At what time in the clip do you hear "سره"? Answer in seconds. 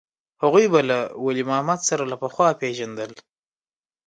1.89-2.03